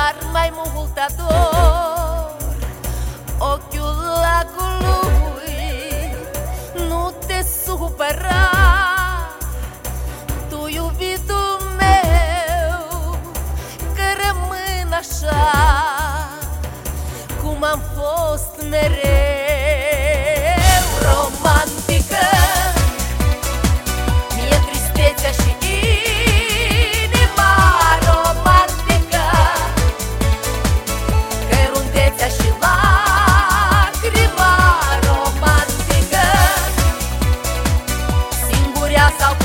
Dar 0.00 0.16
mai 0.32 0.52
mult 0.74 0.98
ador 1.08 2.36
Ochiul 3.38 3.96
lacului 4.22 5.56
Nu 6.88 7.12
te 7.26 7.44
supăra 7.64 8.50
Tu 10.48 10.68
iubitul 10.74 11.58
meu 11.78 13.18
Că 13.94 14.06
rămân 14.22 14.92
așa 14.92 15.50
Cum 17.42 17.64
am 17.64 17.80
fost 17.94 18.68
mereu 18.70 19.19
casa 39.18 39.39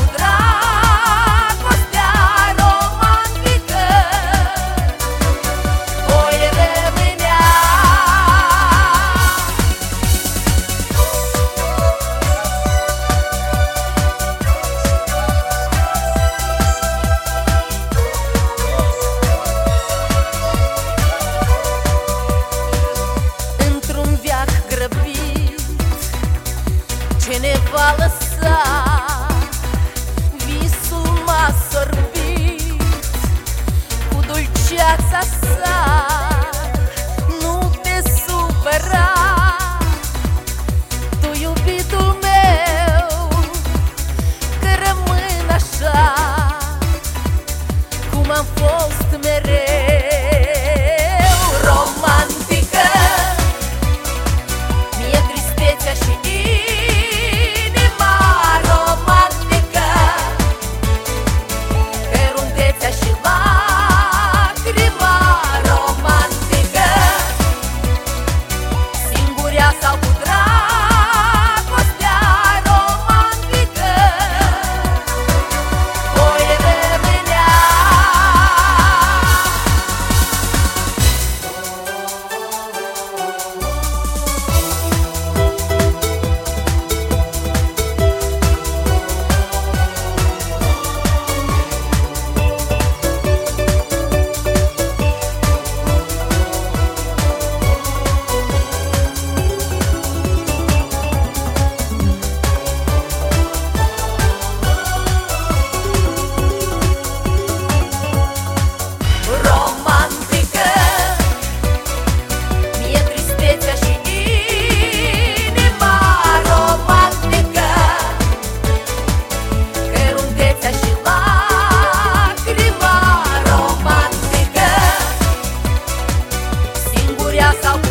assaltar. 127.49 127.84